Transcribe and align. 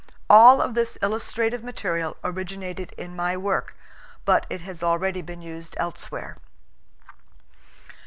All 0.31 0.63
of 0.63 0.73
this 0.73 0.95
illustrative 1.03 1.63
material 1.63 2.17
originated 2.23 2.91
in 2.93 3.15
my 3.15 3.37
work, 3.37 3.75
but 4.25 4.47
it 4.49 4.61
has 4.61 4.81
already 4.81 5.21
been 5.21 5.43
used 5.43 5.75
elsewhere. 5.77 6.37